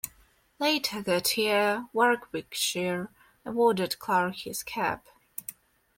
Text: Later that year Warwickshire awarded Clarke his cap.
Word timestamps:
Later 0.57 0.99
that 1.03 1.37
year 1.37 1.87
Warwickshire 1.93 3.11
awarded 3.45 3.99
Clarke 3.99 4.37
his 4.37 4.63
cap. 4.63 5.05